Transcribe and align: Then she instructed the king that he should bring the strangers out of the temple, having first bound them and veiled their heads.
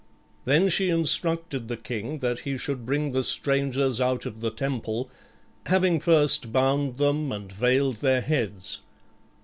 Then 0.45 0.67
she 0.69 0.89
instructed 0.89 1.67
the 1.67 1.77
king 1.77 2.17
that 2.17 2.39
he 2.39 2.57
should 2.57 2.87
bring 2.87 3.11
the 3.11 3.23
strangers 3.23 4.01
out 4.01 4.25
of 4.25 4.41
the 4.41 4.49
temple, 4.49 5.11
having 5.67 5.99
first 5.99 6.51
bound 6.51 6.97
them 6.97 7.31
and 7.31 7.51
veiled 7.51 7.97
their 7.97 8.21
heads. 8.21 8.79